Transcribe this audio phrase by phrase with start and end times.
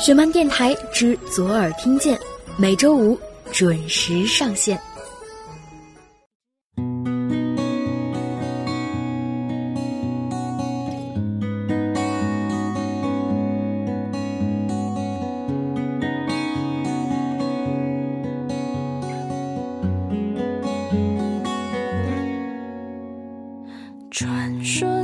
[0.00, 2.18] 雪漫电台之左耳听见，
[2.56, 3.18] 每周五
[3.52, 4.80] 准时上线。
[24.10, 24.99] 传说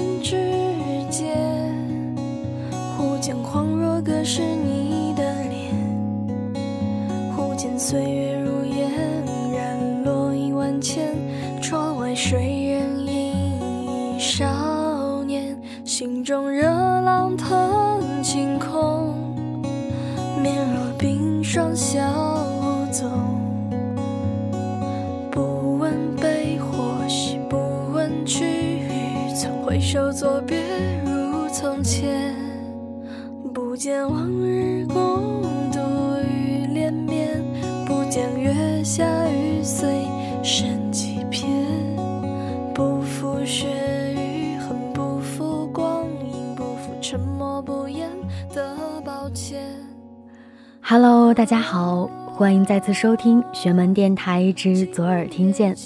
[51.37, 55.77] 大家好，欢迎再次收听玄门电台之左耳听见，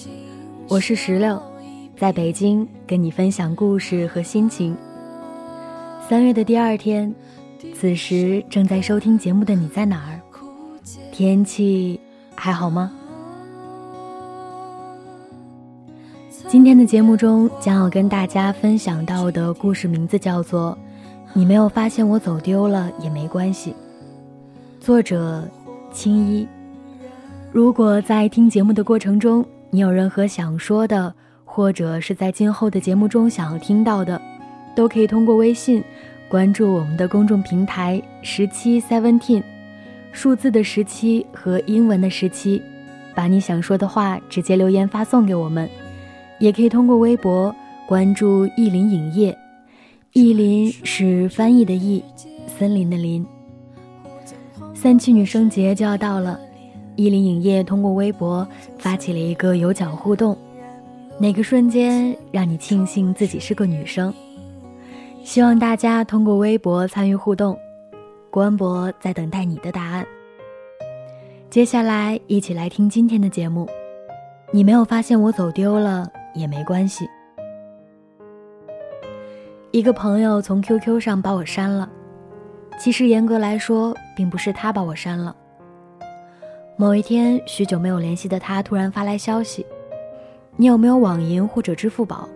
[0.69, 1.43] 我是石榴，
[1.97, 4.77] 在北京跟你分享故事和心情。
[6.09, 7.13] 三月的第二天，
[7.75, 10.21] 此时正在收听节目的你在哪儿？
[11.11, 11.99] 天气
[12.37, 12.93] 还好吗？
[16.47, 20.79] 今天的节目中将要跟大家分享到的故事名字叫做
[21.33, 23.73] 《你没有发现我走丢了也没关系》。
[24.91, 25.49] 作者
[25.93, 26.45] 青衣。
[27.53, 34.21] 如果在听节目的过程中，你有任何想说的，或者是在今后的节目中想要听到的，
[34.75, 35.81] 都可以通过微信
[36.29, 39.45] 关注我们的公众平台十七 seventeen，
[40.11, 42.61] 数字的十七和英文的十七，
[43.15, 45.71] 把你想说的话直接留言发送给我们。
[46.41, 47.55] 也可以通过微博
[47.87, 49.39] 关注意林影业，
[50.15, 52.03] 意林是翻译的意，
[52.59, 53.25] 森林的林。
[54.83, 56.41] 三七女生节就要到了，
[56.97, 58.49] 意林影业通过微博
[58.79, 60.35] 发起了一个有奖互动，
[61.19, 64.11] 哪个瞬间让你庆幸自己是个女生？
[65.23, 67.55] 希望大家通过微博参与互动，
[68.31, 70.07] 官博在等待你的答案。
[71.51, 73.69] 接下来一起来听今天的节目。
[74.51, 77.07] 你没有发现我走丢了也没关系。
[79.73, 81.87] 一个朋友从 QQ 上把我删了。
[82.81, 85.37] 其实严格来说，并不是他把我删了。
[86.77, 89.67] 某一天，许久没有联系的他突然发来消息
[90.57, 92.27] ：“你有没有网银或者支付宝？”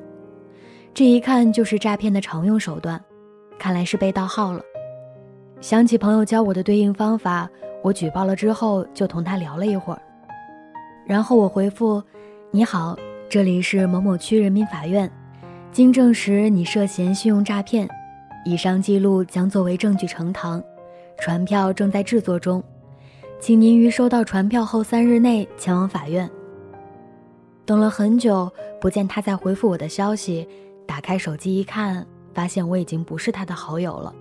[0.92, 3.02] 这一看就是诈骗的常用手段，
[3.58, 4.60] 看来是被盗号了。
[5.62, 7.48] 想起朋友教我的对应方法，
[7.82, 10.02] 我举报了之后就同他聊了一会儿，
[11.06, 12.02] 然后我回复
[12.52, 12.94] ：“你好，
[13.30, 15.10] 这里是某某区人民法院，
[15.72, 17.88] 经证实你涉嫌信用诈骗。”
[18.44, 20.62] 以上记录将作为证据呈堂，
[21.18, 22.62] 传票正在制作中，
[23.40, 26.30] 请您于收到传票后三日内前往法院。
[27.64, 30.46] 等了很久，不见他再回复我的消息，
[30.86, 34.14] 打开手机一看，发现我已经不是他的好友了，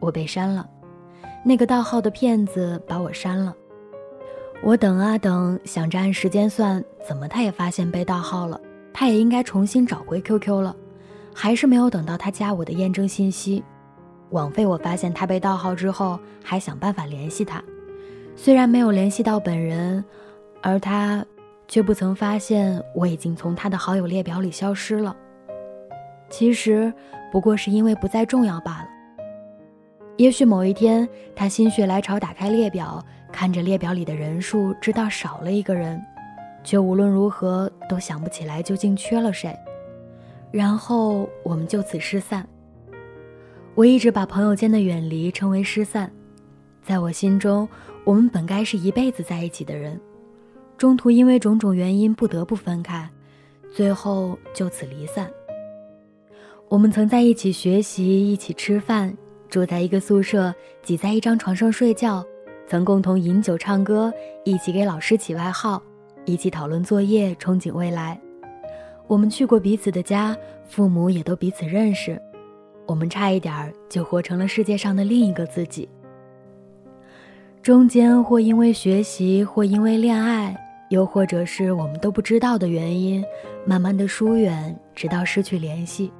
[0.00, 0.68] 我被删了，
[1.44, 3.54] 那个盗号的骗子把我删了。
[4.62, 8.60] 我等啊等，想着按时间算，怎么他也发现被盗号了，
[8.92, 10.76] 他也应该重新找回 QQ 了。
[11.42, 13.64] 还是没有等到他加我的验证信息，
[14.28, 17.64] 枉费我发现他被盗号之后，还想办法联系他。
[18.36, 20.04] 虽然没有联系到本人，
[20.60, 21.24] 而他
[21.66, 25.16] 却不曾发现我已经从他的好友列表里消失了。
[26.28, 26.92] 其实
[27.32, 28.88] 不过是因为不再重要罢了。
[30.18, 33.02] 也许某一天他心血来潮打开列表，
[33.32, 35.98] 看着列表里的人数，知道少了一个人，
[36.62, 39.58] 却无论如何都想不起来究竟缺了谁。
[40.50, 42.46] 然后我们就此失散。
[43.74, 46.10] 我一直把朋友间的远离称为失散，
[46.82, 47.68] 在我心中，
[48.04, 49.98] 我们本该是一辈子在一起的人，
[50.76, 53.08] 中途因为种种原因不得不分开，
[53.72, 55.30] 最后就此离散。
[56.68, 59.16] 我们曾在一起学习，一起吃饭，
[59.48, 62.24] 住在一个宿舍，挤在一张床上睡觉，
[62.66, 64.12] 曾共同饮酒唱歌，
[64.44, 65.82] 一起给老师起外号，
[66.24, 68.20] 一起讨论作业，憧憬未来。
[69.10, 70.36] 我们去过彼此的家，
[70.68, 72.16] 父母也都彼此认识，
[72.86, 75.88] 我们差一点儿就活成了世界上的另一个自己。
[77.60, 80.56] 中间或因为学习，或因为恋爱，
[80.90, 83.24] 又或者是我们都不知道的原因，
[83.64, 86.12] 慢慢的疏远，直到失去联系。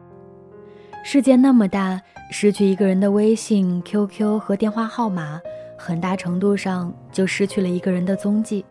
[1.05, 2.03] 世界那么大，
[2.33, 5.41] 失去一个人的微信、QQ 和电话号码，
[5.79, 8.65] 很大程度上就失去了一个人的踪迹。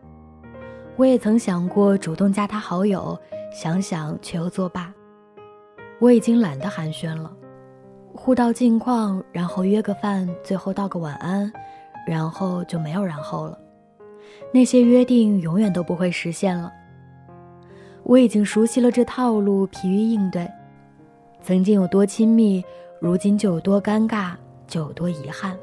[0.97, 3.17] 我也曾想过主动加他好友，
[3.51, 4.93] 想想却又作罢。
[5.99, 7.35] 我已经懒得寒暄了，
[8.13, 11.51] 互道近况，然后约个饭，最后道个晚安，
[12.07, 13.57] 然后就没有然后了。
[14.53, 16.71] 那些约定永远都不会实现了。
[18.03, 20.49] 我已经熟悉了这套路，疲于应对。
[21.41, 22.63] 曾经有多亲密，
[22.99, 24.33] 如今就有多尴尬，
[24.67, 25.57] 就有多遗憾。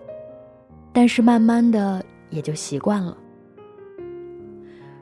[0.93, 3.17] 但是慢慢的也就习惯了。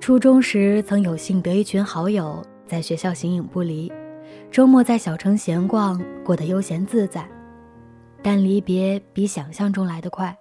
[0.01, 2.43] 初中时曾有幸得一群好友，
[2.75, 3.93] 在学校形影不离，
[4.51, 7.25] 周末在小城闲逛，过得悠闲自在。
[8.21, 10.37] 但离别比想象中来得快。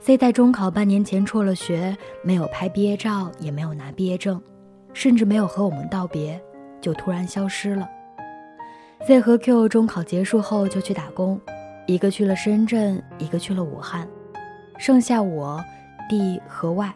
[0.00, 4.38] C 在中考半年前辍了学，没有拍毕业照，也没有拿毕业证，
[4.92, 6.38] 甚至没有和我们道别，
[6.78, 7.88] 就突然消失了。
[9.06, 11.40] Z 和 Q 中考结束后就去打工，
[11.86, 14.06] 一个去了深圳，一个去了武汉，
[14.76, 15.58] 剩下我、
[16.06, 16.94] D 和 Y。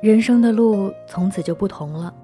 [0.00, 2.14] 人生的路从此就不同了。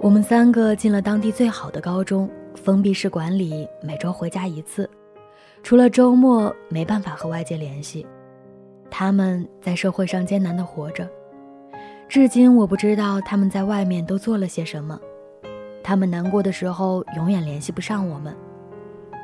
[0.00, 4.88] 我们三个进了当地最好的高中，封闭式管理，每周回家一次，
[5.60, 8.06] 除了周末没办法和外界联系。
[8.88, 11.08] 他们在社会上艰难地活着，
[12.08, 14.98] 至今我不知道他们在外面都做了些什么。
[15.82, 18.32] 他们难过的时候永远联系不上我们，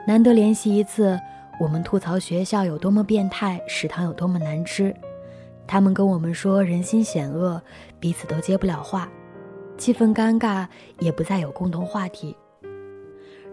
[0.09, 1.17] 难得联系一次，
[1.61, 4.93] 我们吐槽学校有多么变态，食堂有多么难吃，
[5.69, 7.63] 他们跟我们说人心险恶，
[8.01, 9.09] 彼此都接不了话，
[9.77, 10.67] 气氛尴尬，
[11.01, 12.37] 也不再有共同话题。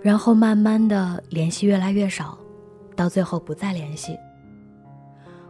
[0.01, 2.37] 然后慢慢的联系越来越少，
[2.95, 4.17] 到最后不再联系。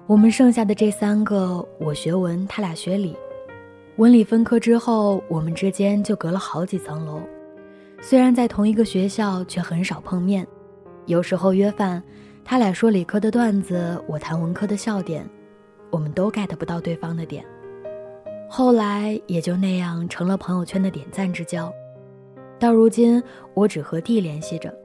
[0.07, 3.15] 我们剩下的这三个，我学文，他俩学理。
[3.97, 7.21] 文理分科之后，我们之间就隔了好几层楼。
[8.01, 10.45] 虽然在同一个学校，却很少碰面。
[11.05, 12.01] 有时候约饭，
[12.43, 15.25] 他俩说理科的段子，我谈文科的笑点，
[15.91, 17.45] 我们都 get 不到对方的点。
[18.53, 21.73] 后来也就那样成了朋友圈的点赞之交。
[22.59, 24.77] 到如今，我只和 D 联系着，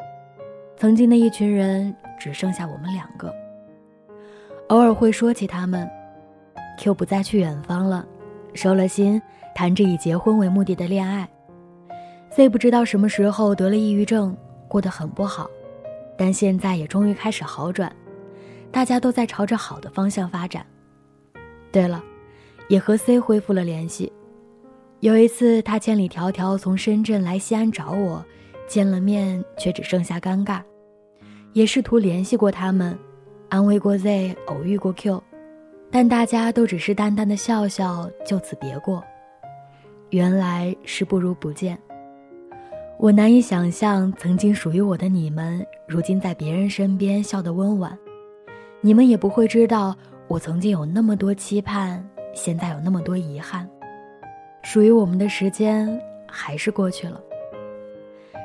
[0.76, 3.34] 曾经的一群人只剩下我们两个。
[4.68, 5.90] 偶尔会说起他们
[6.78, 8.06] ，Q 不再去远方了，
[8.54, 9.20] 收了心，
[9.52, 11.28] 谈着以结婚为目的的恋爱。
[12.30, 14.36] Z 不知道什么时候得了抑郁症，
[14.68, 15.50] 过得很不好，
[16.16, 17.92] 但现在也终于开始好转，
[18.70, 20.64] 大家都在朝着好的方向发展。
[21.72, 22.00] 对了，
[22.68, 24.12] 也和 C 恢复了联系。
[25.00, 28.24] 有一次他千里迢迢从深圳来西安找我，
[28.66, 30.62] 见了面却只剩下尴尬，
[31.52, 32.98] 也试图联系过他们。
[33.48, 35.22] 安慰过 Z，偶遇过 Q，
[35.90, 39.04] 但大家都只是淡淡的笑笑，就此别过。
[40.10, 41.78] 原来是不如不见。
[42.98, 47.96] 我难以想象，曾经属于我的你们，如今在别人身边笑得温婉。
[48.80, 49.94] 你们也不会知道，
[50.26, 52.04] 我曾经有那么多期盼，
[52.36, 53.68] 现在有那么多遗憾。
[54.62, 55.88] 属于我们的时间
[56.28, 57.20] 还是过去了。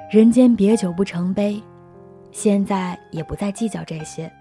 [0.09, 1.61] 人间别久不成悲，
[2.31, 4.31] 现在也不再计较这些。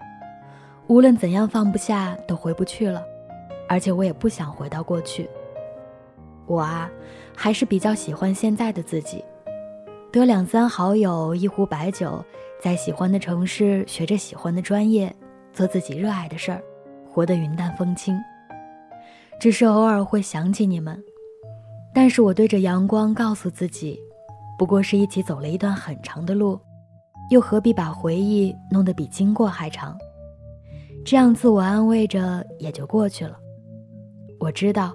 [0.87, 3.03] 无论怎样放不下，都回不去了，
[3.67, 5.29] 而且我也不想回到过去。
[6.45, 6.89] 我啊，
[7.35, 9.23] 还是比较喜欢现在的自己，
[10.11, 12.23] 得两三好友，一壶白酒，
[12.61, 15.13] 在喜欢的城市学着喜欢的专业，
[15.53, 16.61] 做自己热爱的事儿，
[17.09, 18.17] 活得云淡风轻。
[19.41, 21.03] 只是偶尔会想起你们，
[21.95, 23.99] 但是我对着阳光告诉自己，
[24.55, 26.59] 不过是一起走了一段很长的路，
[27.31, 29.97] 又何必把回忆弄得比经过还长？
[31.03, 33.35] 这样自我安慰着，也就过去了。
[34.39, 34.93] 我知道，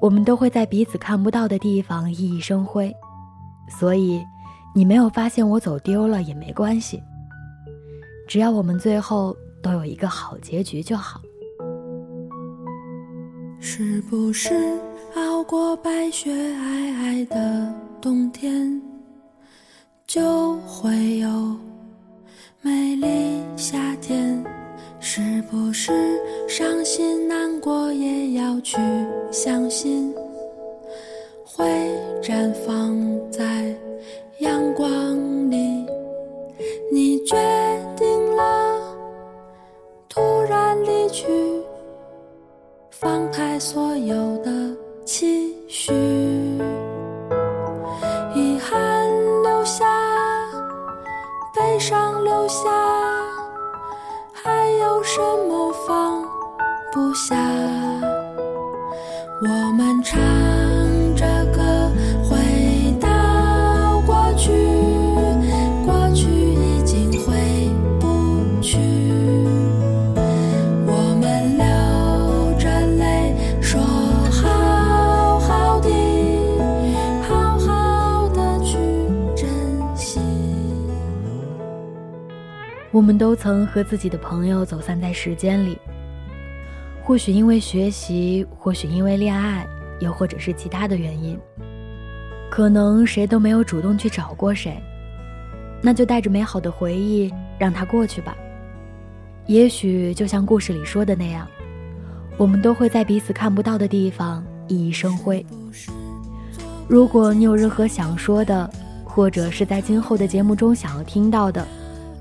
[0.00, 2.92] 我们都会在彼此看不到的地方熠熠生辉，
[3.68, 4.20] 所以
[4.74, 7.00] 你没有发现我走丢了也没关系。
[8.26, 11.20] 只要我们最后都有一个好结局就好。
[13.68, 14.78] 是不是
[15.16, 18.80] 熬过白雪皑皑的冬天，
[20.06, 21.56] 就会有
[22.62, 24.40] 美丽夏天？
[25.00, 25.92] 是不是
[26.46, 28.76] 伤心难过也要去
[29.32, 30.14] 相信，
[31.44, 31.66] 会
[32.22, 32.96] 绽放
[33.32, 33.74] 在
[34.38, 35.84] 阳光里？
[36.92, 37.34] 你决
[37.96, 38.80] 定了
[40.08, 41.26] 突然离去，
[42.90, 44.50] 放开所有的
[45.04, 45.92] 期许，
[48.34, 49.08] 遗憾
[49.42, 49.84] 留下，
[51.54, 52.70] 悲伤留下。
[54.32, 56.22] 还有什么放
[56.92, 57.36] 不下？
[82.96, 85.76] 我们都曾和自己的朋友走散在时间里，
[87.02, 89.66] 或许因为学习，或许因为恋爱，
[90.00, 91.38] 又或者是其他的原因。
[92.50, 94.82] 可能谁都没有主动去找过谁，
[95.82, 98.34] 那就带着美好的回忆让它过去吧。
[99.44, 101.46] 也许就像故事里说的那样，
[102.38, 105.44] 我们都会在彼此看不到的地方熠熠生辉。
[106.88, 108.70] 如果你有任何想说的，
[109.04, 111.62] 或者是在今后的节目中想要听到的，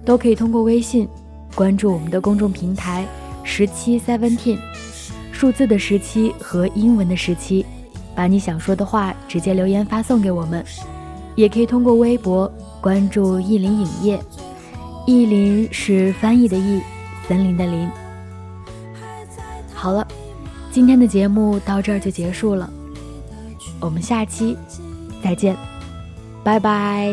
[0.06, 1.08] 都可以通过微信
[1.56, 3.06] 关注我们的公众平台
[3.44, 4.60] 十七 seventeen，
[5.32, 7.66] 数字的十七和英文的十七，
[8.16, 10.64] 把你想说的话直接留言发送给我们。
[11.36, 14.18] 也可以通过微博关注意林影业，
[15.06, 16.80] 意林是翻译的意，
[17.28, 17.90] 森林的林。
[19.74, 20.08] 好了，
[20.72, 22.70] 今天的节目到这儿就结束了。
[23.82, 24.58] 我们下期
[25.22, 25.58] 再见，
[26.42, 27.12] 拜拜。